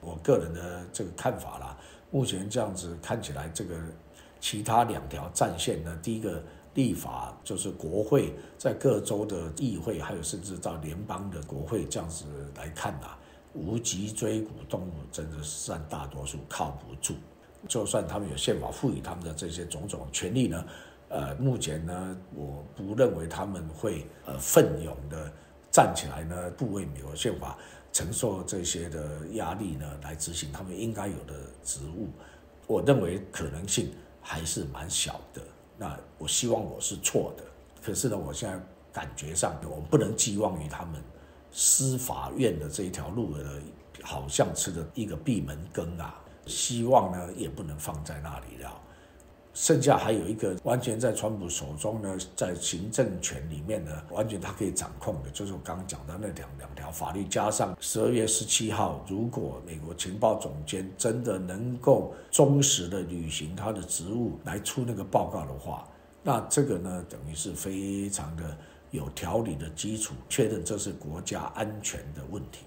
[0.00, 1.76] 我个人的这个看法啦。
[2.10, 3.78] 目前这样子看起来，这个
[4.40, 6.42] 其他两条战线呢，第一个
[6.72, 12.24] 立法就是国会在各州的议会，还有甚至到联邦的国会这样子
[12.56, 13.08] 来看呐，
[13.54, 17.14] 无脊椎骨动物真的是占大多数，靠不住。
[17.68, 20.64] 就算他们有宪法赋予他们的这些种种权利呢，
[21.08, 25.32] 呃，目前呢，我不认为他们会呃奋勇的。
[25.74, 27.56] 站起来呢，不为美国宪法
[27.94, 31.32] 承受这些的压力呢，来执行他们应该有的
[31.64, 32.10] 职务，
[32.66, 35.40] 我认为可能性还是蛮小的。
[35.78, 37.44] 那我希望我是错的，
[37.82, 38.60] 可是呢，我现在
[38.92, 41.02] 感觉上，我们不能寄望于他们
[41.52, 43.44] 司法院的这一条路的，
[44.02, 48.80] 好像吃的一个闭门羹啊，希望呢也不能放在那里了。
[49.54, 65.86] 剩下还有一个完全在川普手中呢，在行政权里面呢，完全他可以掌控的，就是我刚刚讲的那两两条法律，加上十二月十七号，如果美国情报总监真的能够忠实的履行他的职务来出那个报告的话，
[66.22, 68.56] 那这个呢，等于是非常的
[68.92, 72.60] 有条理的基础，确认这是国家安全的问题，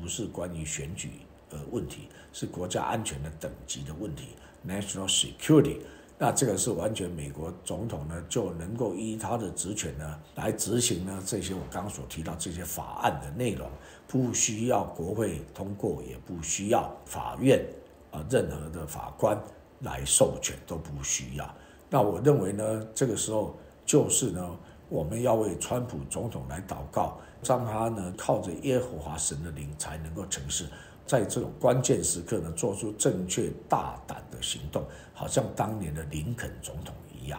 [0.00, 1.10] 不是关于选举
[1.50, 4.28] 的问题，是国家安全的等级的问题
[4.64, 5.78] ，national security。
[6.16, 13.68] 那这个是完全美国总统呢就能够依他的职权呢来执行呢这些我刚刚所提到这些法案的内容，
[14.06, 17.66] 不需要国会通过，也不需要法院
[18.12, 19.36] 啊任何的法官
[19.80, 21.54] 来授权都不需要。
[21.90, 24.56] 那我认为呢，这个时候就是呢，
[24.88, 30.66] 我们要为川普总统来祷告，让他呢靠着耶和华神的灵才能够成事。
[31.06, 37.38] 在这种关键时刻呢，做出正确大胆的行动，好像当年的林肯总统一样。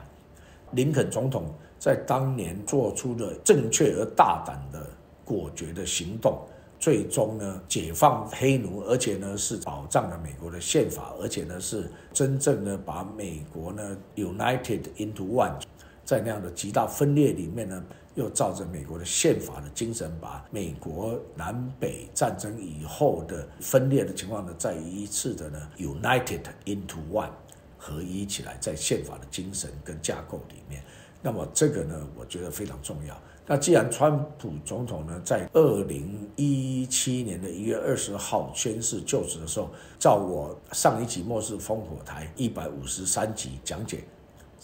[0.71, 4.85] 林肯总统在当年做出了正确而大胆的
[5.23, 6.39] 果决的行动，
[6.79, 15.59] 最终呢解放黑奴，而且呢是保障了美国的宪法，而且呢是真正的把美国呢 united into one，
[16.05, 27.31] 在那样的极大分裂里面呢，又照着美国的宪法的精神，把美国南北战争以后的分裂的情况呢，再一次的呢 united into one，
[27.77, 30.83] 合一起来，在宪法的精神跟架构里面。
[31.21, 33.19] 那么这个呢，我觉得非常重要。
[33.47, 44.03] 那既然川普总统呢，在二零一七年的一月二十号宣誓就职的时候，照我上一集《末世烽火台》一百五十三集讲解，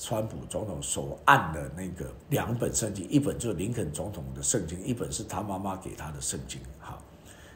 [0.03, 6.97] 川普总统所按的那个两本圣经，一本就是林肯总统的圣经，一本是他妈妈给他的圣经，哈，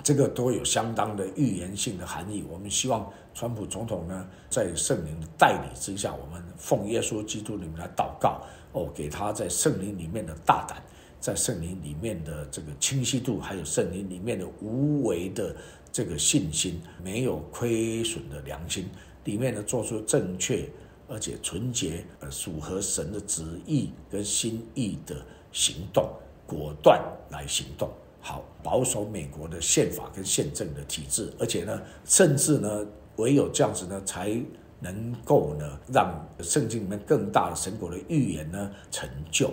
[0.04, 2.46] 这个都有相当的预言性的含义。
[2.48, 10.80] 我们希望川普总统呢，在圣灵的带领之下，我们奉耶稣基督里面来祷告，哦，给他在圣灵里面的大胆。
[11.18, 15.56] 在圣灵里面的这个清晰度，还有圣灵里面的无为的
[15.92, 18.88] 这个信心，没有亏损的良心，
[19.24, 20.70] 里面呢做出正确
[21.08, 25.16] 而且纯洁、呃符合神的旨意跟心意的
[25.52, 26.10] 行动，
[26.46, 27.90] 果断来行动，
[28.22, 32.86] 好保守美国的宪法跟宪政的体制，而且呢，甚至呢，
[33.18, 34.36] 唯有这样子呢，才
[34.80, 39.52] 能够呢，让圣经里面更大的神国的预言呢成就。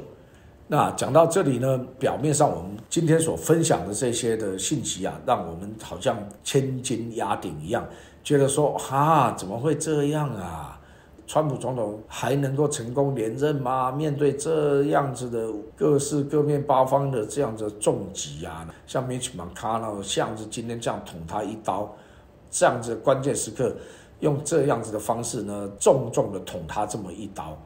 [0.68, 7.86] 那讲到这里呢，表面上我们今天所分享的这些的信息啊，让我们好像千斤压顶一样，
[8.24, 10.80] 觉得说哈，怎么会这样啊？
[11.32, 13.90] 川普总统还能够成功连任吗？
[13.90, 21.90] 面对这样子的各式各面八方的这样子重击啊，像 Mitch McConnell 像是今天这样捅他一刀，
[22.50, 23.74] 这样子关键时刻
[24.20, 27.56] 用这样子的方式呢，重重的捅他这么一刀。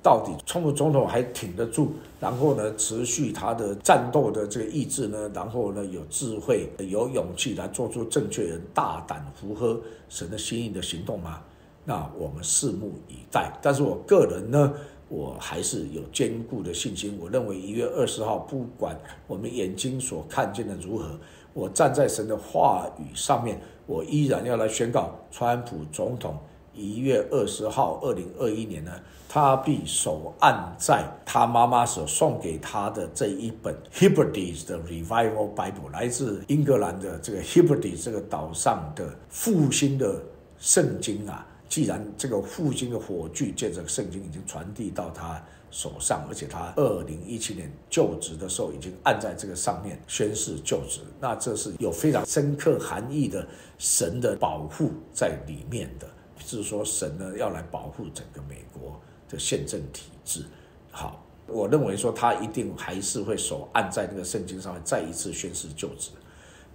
[0.00, 11.40] 到底川普总统还挺得住，然后呢，持续他的战斗的这个意志呢，然后呢，有智慧、有勇气来做出正确、大胆、符合神的心意的行动吗？
[11.88, 13.50] 那我们拭目以待。
[13.62, 14.74] 但是我个人呢，
[15.08, 17.18] 我还是有坚固的信心。
[17.18, 18.94] 我认为一月二十号，不管
[19.26, 21.18] 我们眼睛所看见的如何，
[21.54, 26.38] 我站在神的话语上面，我依然要来宣告川普总统。
[26.74, 28.92] 一月二十号，二零二一年呢，
[29.28, 40.22] 他必手按在他妈妈所送给他的这一本 Hebrides 的 Revival Bible，来自英格兰的这个 Hebrides 这个岛上的复兴的
[40.58, 41.44] 圣经啊。
[41.68, 56.08] 既然这个复兴的火炬借着圣经已经传递到他手上，而且他二零一七年就职的时候已经按在这个上面宣誓就职，那这是有非常深刻含义的神的保护在里面的。
[56.40, 60.42] 是说神呢要来保护整个美国的宪政体制。
[60.90, 66.10] 好，我认为说他一定还是会手按在那个圣经上面再一次宣誓就职。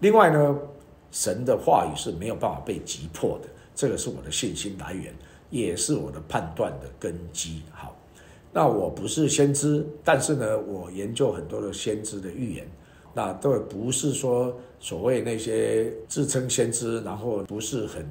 [0.02, 0.60] 另外呢，
[1.10, 5.14] 神的话语是没有办法被击破的，这个是我的信心来源，
[5.50, 7.62] 也是我的判断的根基。
[7.72, 7.96] 好，
[8.52, 12.68] 那我不是先知，但是呢，我研究很多的先知的预言，
[13.14, 18.06] 那都不是说所谓那些自称先知，然后不是很。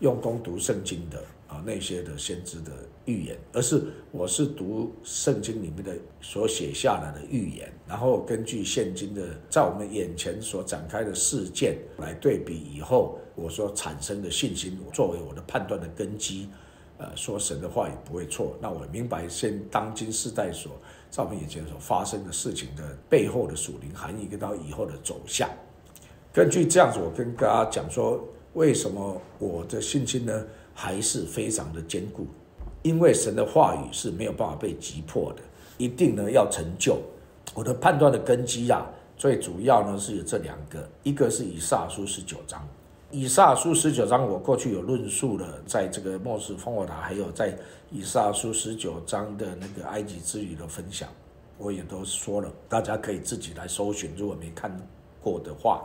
[0.00, 2.70] 用功读圣经的啊，那些的先知的
[3.06, 16.48] 预言，而是我是读圣经里面的所写下来的预言，然后根据现今的在我们眼前所展开的事件来对比以后我所产生的信心，作为我的判断的根基。
[16.98, 18.56] 呃，说神的话也不会错。
[18.60, 20.72] 那我明白现当今世代所
[21.10, 25.48] 在我们眼前所发生的事情的背后的属灵含义跟到以后的走向。
[26.32, 28.20] 根据这样子，我跟大家讲说。
[28.54, 32.26] 为什么我的信心呢还是非常的坚固？
[32.80, 35.42] 因为神的话语是没有办法被击破的，
[35.76, 36.98] 一定呢要成就。
[37.52, 42.66] 我的判断的根基啊，最主要呢是有这两个，一个是以撒书十九章。
[43.12, 47.56] 以撒书十九章，我过去有论述了，在这个末世烽火塔，还有在
[47.90, 51.08] 以撒书十九章的那个埃及之旅的分享，
[51.56, 54.76] 我也都说了，大家可以自己来搜寻，如果没看
[55.22, 55.84] 过的话。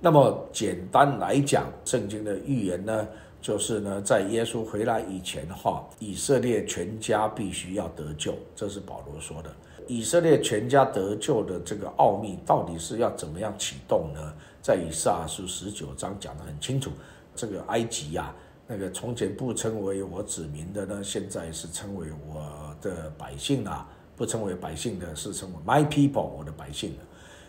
[0.00, 3.06] 那么简单来讲，圣经的预言呢，
[3.40, 9.50] 就是呢，在耶稣回来以前的话，以色列全家必须要得救，这是保罗说的。
[9.88, 14.32] 以色列全家得救的这个奥秘，到底是要怎么样启动呢？
[14.62, 16.90] 在以撒书十九章讲得很清楚。
[17.34, 18.34] 这个埃及呀，
[18.66, 26.94] 那个从前不称为我子民的呢，现在是称为我的百姓啦；不称为百姓的，是称为 My people，我的百姓。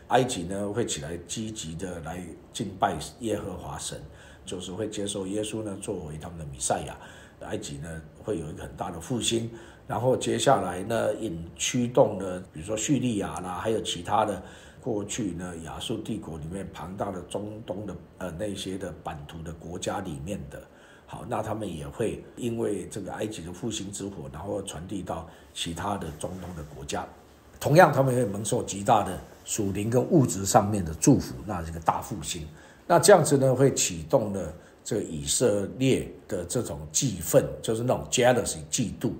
[0.07, 2.23] 埃及呢会起来积极的来
[2.53, 4.01] 敬拜耶和华神，
[4.45, 6.95] 就是会接受耶稣呢作为他们的弥赛亚。
[7.41, 9.49] 埃及呢会有一个很大的复兴，
[9.89, 14.39] 然后接下来呢引驱动的，比如说叙利亚啦，还有其他的
[14.79, 20.61] 过去呢亚述帝国里面庞大的中东的呃那些的版图的国家里面的。
[21.07, 27.03] 好，那他们也会因为这个埃及的复兴之火，然后传递到其他的中东的国家。
[27.59, 32.47] 同样，他们会蒙受极大的属灵跟物质上面的祝福，那这个大复兴。
[32.85, 39.13] 那这样子呢，会启动了这个以色列的这种气愤，就是那种 jealousy 嫉妒，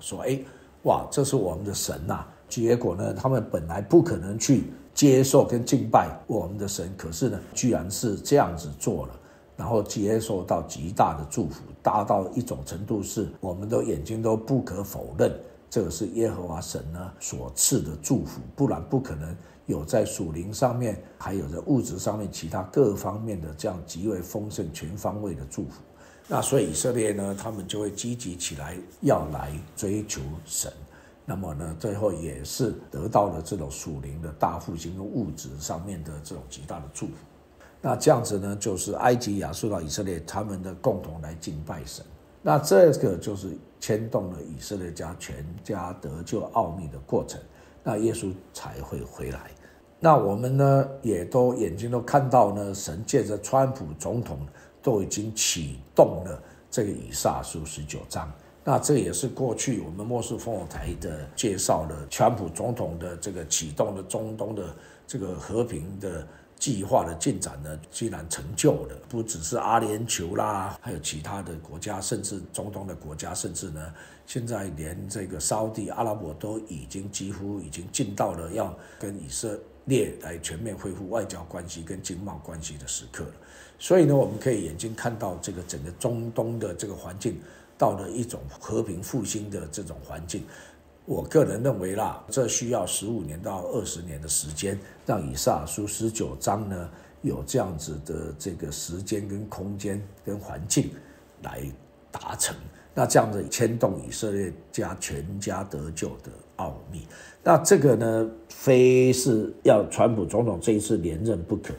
[0.00, 0.38] 说哎，
[0.82, 2.24] 哇，这是我们的神呐。
[2.48, 9.16] 结果呢，他们本来不可能去接受跟敬拜我们的神，可是呢，居然是这样子做了。
[9.56, 15.30] 然后接受到极大的祝福，大到一种程度，是我们的眼睛都不可否认，
[15.68, 19.36] 这个是耶和华神呢所赐的祝福，不然不可能
[19.66, 25.82] 有在属灵上面，还有在物质上面其他各方面的这样极为丰盛、全方位的祝福。
[26.32, 30.72] 那所以以色列呢，他们就会积极起来，要来追求神。
[31.24, 37.12] 那么呢，最后也是得到了这种属灵的大复兴跟物质上面的这种极大的祝福。
[37.80, 42.06] 那这样子呢，就是埃及、亚述到以色列，他们的共同来敬拜神。
[42.42, 47.40] 那这个就是牵动了以色列家全家得救奥秘的过程。
[47.82, 49.50] 那耶稣才会回来。
[49.98, 54.46] 那我们呢，也都眼睛都看到呢，神借着川普总统
[54.82, 58.32] 都已经启动了这个以撒书十九章。
[58.64, 64.74] 那这也是过去我们莫斯烽火台的介绍了川普总统的这个启动了中东的
[65.06, 66.26] 这个和平的。
[66.60, 73.80] 计划的进展呢，居然成就了，不只是阿联酋啦，还有其他的国家，甚至中东的国家，甚至呢，
[74.26, 83.32] 现在连这个沙地阿拉伯都已经几乎已经进到了要跟以色列来全面恢复外交关系跟经贸关系的时刻了。
[83.80, 87.40] 所以呢，我们可以眼睛看到这个整个中东的这个环境
[87.78, 90.44] 到了一种和平复兴的这种环境。
[91.06, 96.88] 我个人认为啦，这需要十五年到二十年的时间，让以撒书十九章呢
[97.22, 100.90] 有这样子的这个时间跟空间跟环境
[101.42, 101.62] 来
[102.12, 102.54] 达成。
[102.92, 107.06] 那这样子牵动以色列家全家得救的奥秘，
[107.42, 111.72] 那这个呢，非是要川普总统这一次连任不可，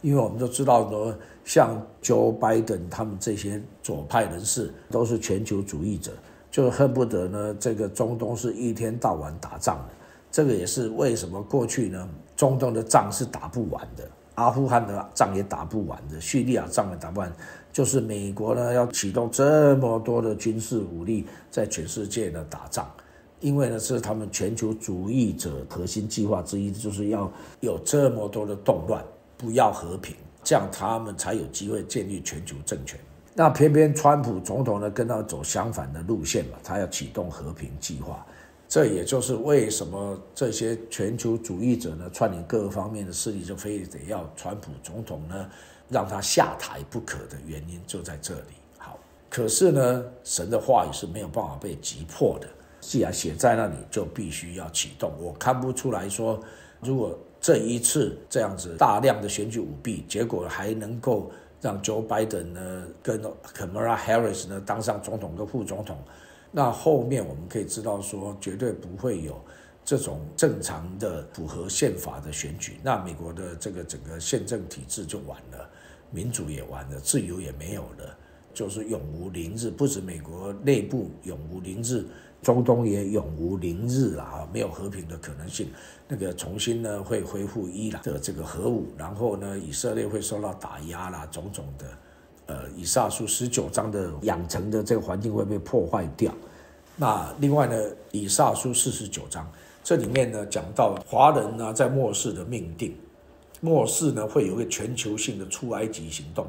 [0.00, 1.14] 因为我们都知道说，
[1.44, 6.12] 像 Joe Biden 他们这些左派人士都是全球主义者。
[6.50, 9.94] 就恨不得呢，这个中东是一天到晚打仗的，
[10.30, 17.32] 这个也是为什么过去呢，中东的仗是打不完的，阿富汗的仗也打不完的，叙利亚仗也打不完，
[17.72, 22.88] 就是美国呢要启动这么多的军事武力在全世界呢打仗，
[23.40, 27.28] 因为呢是他们全球主义者核心计划之一，就是要
[27.58, 29.04] 有这么多的动乱，
[29.36, 30.14] 不要和平，
[30.44, 33.00] 这样他们才有机会建立全球政权。
[33.34, 38.24] 那偏偏川普总统呢，跟他走相反的路线嘛，他要启动和平计划，
[38.68, 45.50] 这也就是为什么这些全球主义者呢，串联各个方面的势力，就非得要川普总统呢，
[45.88, 48.54] 让他下台不可的原因就在这里。
[48.78, 48.96] 好，
[49.28, 52.46] 可是呢，神的话语是没有办法被击破的，
[52.80, 55.12] 既然写在那里，就必须要启动。
[55.20, 56.40] 我看不出来说，
[56.80, 61.30] 如果这一次这样子大量的选举舞弊，结果还能够。
[61.60, 65.96] 让 Joe Biden 呢跟 Kamala Harris 呢当上总统跟副总统，
[66.52, 69.40] 那后面我们可以知道说绝对不会有
[69.82, 75.66] 这种正常的符合宪法的选举，那美国的这个整个宪政体制就完了，
[76.10, 78.14] 民主也完了，自由也没有了，
[78.52, 79.70] 就是永无宁日。
[79.70, 82.04] 不止美国内部永无宁日。
[82.44, 85.70] 中东也永无宁日了啊，没有和平的可能性。
[86.06, 91.86] 那个重新呢会恢复伊朗的这个核武，然后呢以色列会受到打压啦，种种的，
[92.46, 96.30] 呃，以撒书十九章的养成的这个环境会被破坏掉。
[96.96, 97.74] 那另外呢，
[98.12, 99.50] 以撒书四十九章
[99.82, 102.94] 这里面呢讲到华人呢在末世的命定，
[103.62, 106.46] 末世呢会有一个全球性的出埃及行动。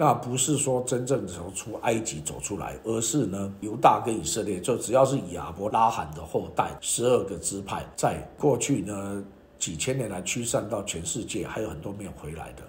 [0.00, 9.22] 那不是说真正从出埃及走出来，而是呢，犹大跟以色列，就只要是亚伯拉罕的后代，十二个支派，在过去呢
[9.58, 12.62] 几千年来驱散到全世界，还有很多没有回来的。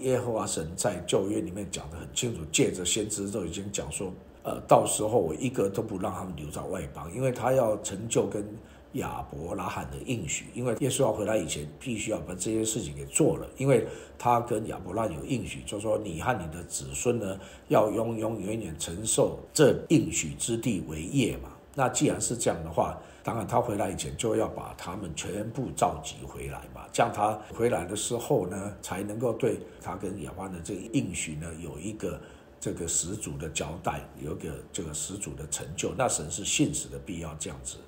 [0.00, 4.12] 耶和华神在旧约里面讲得很清楚，借着先知都已经讲说，
[4.42, 8.46] 呃，到时候我一个都不让他们留在外邦，因为他要成就跟。
[8.94, 13.86] 亚伯拉罕的应许，因为耶稣要回来以前，必须要把这些事情给做了，因为
[14.18, 17.38] 他跟亚伯拉罕有应许，就说你和你的子孙呢，
[17.68, 21.50] 要永永远远承受这应许之地为业嘛。
[21.74, 32.20] 那既然是这样的话，当然他回来以前就要把他们全部召集回来嘛，这样他回来的时候呢，才能够对他跟亚伯的这个应许呢，有一个
[32.60, 35.92] 这个始祖的交代，有个这个始祖的成就。
[35.98, 37.78] 那神是信使的必要这样子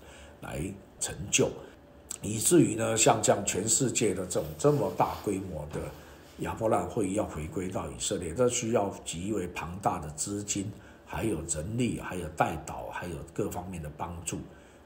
[0.41, 0.61] 来。
[0.99, 1.51] 成就，
[2.23, 5.81] 以至于呢，像这样全世界的这种这么大规模的
[6.39, 10.71] 亚伯兰会议要回归到以色列，这需要极为庞大的资金，
[11.05, 14.39] 还有人力，还有带导，还有各方面的帮助。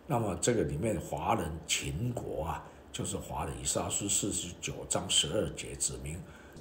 [0.06, 6.14] 那么这个里面华人秦国啊，就是华人以撒书四十九章十二节指明，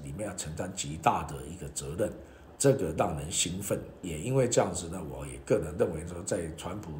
[0.03, 2.11] 里面要承担极大的一个责任，
[2.57, 3.79] 这个让人兴奋。
[4.01, 6.91] 也因为这样子呢，我也个人认为说，在川普。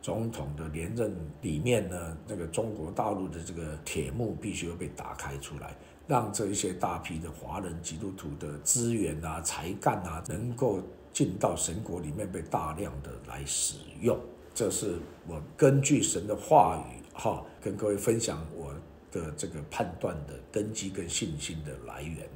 [0.00, 5.76] 总统的连任里面呢，那个中国大陆的这个铁幕必须要被打开出来，
[6.06, 10.80] 让这一些大批的华人基督徒的资源啊、才干啊，能够
[11.12, 14.18] 进到神国里面被大量的来使用。
[14.54, 14.96] 这是
[15.26, 18.72] 我根据神的话语哈，跟各位分享我
[19.10, 22.26] 的这个判断的根基跟信心的来源。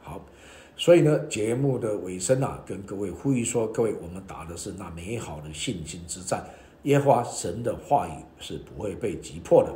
[0.00, 0.20] 好，
[0.76, 6.44] 所以呢，节目的尾声啊，跟各位呼吁说，各位，我们打的是那美好的信心之战。
[6.82, 9.72] 耶和华神的话语是不会被击破的，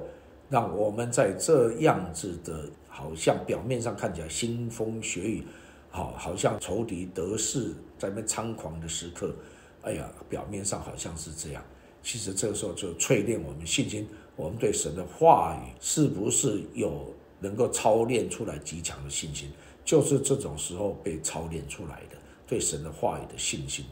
[0.50, 5.44] 让我们在这样子的，好像表面上看起来腥风血雨，
[5.88, 9.34] 好，好像仇敌得势在那猖狂的时刻，
[9.82, 11.62] 哎呀，表面上好像是这样，
[12.02, 19.50] 其实这个时候就淬炼我们信心，我们对神的话语是不是有能够操练出来极强的信心，
[19.84, 22.16] 就是这种时候被操练出来的
[22.48, 23.84] 对神的话语的信心。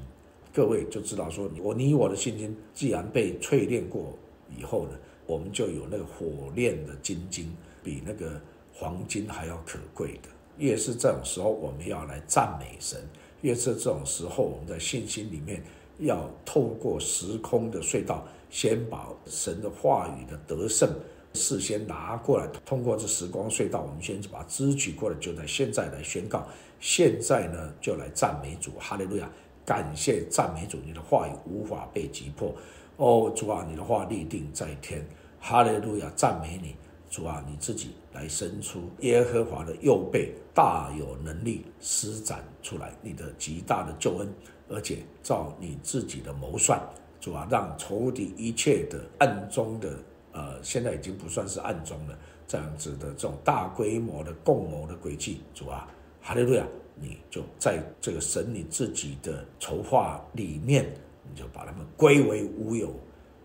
[0.54, 4.16] 各位就知道说，我你我的信心既然被淬炼过
[4.56, 4.90] 以后呢，
[5.26, 7.52] 我们就有那个火炼的金晶，
[7.82, 8.40] 比那个
[8.72, 10.28] 黄金还要可贵的。
[10.56, 13.00] 越是这种时候，我们要来赞美神；
[13.40, 15.60] 越是这种时候，我们在信心里面
[15.98, 20.88] 要透过时空的隧道，先把神的话语的得胜
[21.32, 26.46] 事先拿过来，通过这时光隧道，我们先把支取过来，就在现在来宣告。
[26.78, 29.28] 现在呢，就来赞美主，哈利路亚。
[29.64, 32.54] 感谢赞美主，你的话语无法被击破。
[32.96, 35.04] 哦，主啊，你的话立定在天。
[35.40, 36.74] 哈利路亚，赞美你，
[37.10, 44.32] 主啊，你自己来伸出耶和华的右背，大有能力施展出来你的极大的救恩，
[44.68, 46.80] 而且照你自己的谋算，
[47.20, 49.98] 主啊，让仇敌一切的暗中的，
[50.32, 55.86] 呃，现在已经不算是暗中了，这样子的这种大规模的共谋的诡计，主啊，
[56.22, 56.64] 哈利路亚。
[56.94, 60.86] 你就在这个神你自己的筹划里面，
[61.28, 62.94] 你就把他们归为无有，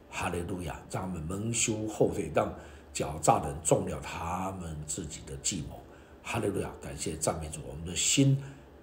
[0.09, 2.53] 哈利路亚，让他们蒙羞后退，让
[2.93, 5.79] 狡诈的人中了他们自己的计谋，
[6.23, 8.37] 哈利路亚，感谢赞美主，我们的心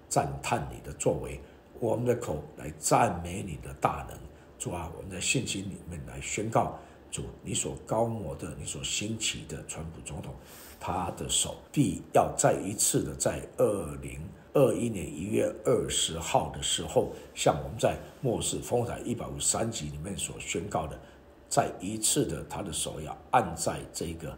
[0.09, 1.39] 赞叹你的作为，
[1.79, 4.17] 我们的口来赞美你的大能，
[4.59, 6.77] 主啊，我们在信心里面来宣告，
[7.09, 10.33] 主你所高摩的，你所兴起的川普总统，
[10.79, 14.19] 他的手臂要再一次的在二零。
[14.57, 20.99] 二一年一月二十号的时候，像我们在末世风台一百五十三集里面所宣告的，
[21.47, 24.35] 再一次的，他的手要按在这个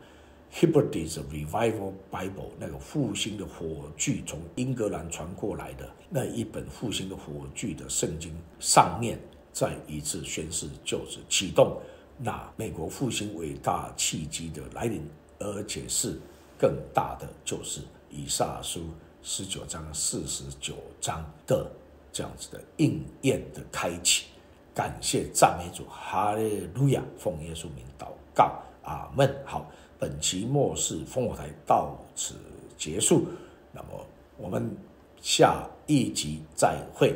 [0.53, 9.17] Hebrides Revival Bible 那个复兴的火炬从英格兰传过来的那一本复兴的火炬的圣经上面，
[9.53, 11.77] 再一次宣誓，就是启动
[12.17, 15.01] 那美国复兴伟大契机的来临，
[15.39, 16.19] 而且是
[16.57, 18.81] 更大的，就是以撒书。
[19.21, 21.69] 十九章、四十九章的
[22.11, 24.27] 这样子的应验的开启，
[24.73, 27.03] 感谢赞美主，哈利路亚！
[27.17, 29.35] 奉耶稣名祷告，阿门。
[29.45, 32.35] 好，本期末世烽火台到此
[32.77, 33.25] 结束，
[33.71, 34.05] 那么
[34.37, 34.75] 我们
[35.21, 37.15] 下一集再会，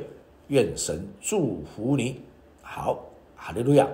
[0.49, 2.21] 愿神祝福你。
[2.61, 2.99] 好，
[3.35, 3.87] 哈利路亚。